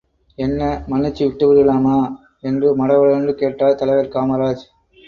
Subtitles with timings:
[0.37, 1.97] என்ன, மன்னிச்சு விட்டுவிடலாமா?
[2.39, 4.65] என்று மடமடவென்று கேட்டார் தலைவர் காமராஜ்.